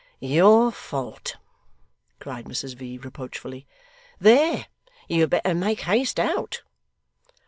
[0.19, 1.37] 'Your fault!'
[2.19, 2.97] cried Mrs V.
[2.97, 3.67] reproachfully.
[4.19, 4.65] 'There
[5.07, 6.63] you had better make haste out.